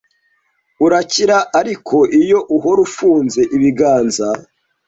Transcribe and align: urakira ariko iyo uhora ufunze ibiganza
urakira 0.85 1.37
ariko 1.59 1.97
iyo 2.21 2.39
uhora 2.55 2.79
ufunze 2.87 3.41
ibiganza 3.55 4.27